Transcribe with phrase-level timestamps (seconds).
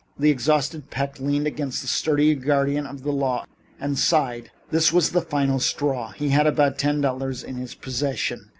[0.17, 3.45] The exhausted Peck leaned against the sturdy guardian of the law
[3.79, 4.49] and sighed.
[4.71, 6.09] This was the final straw.
[6.13, 8.49] He had about ten dollars in his possession.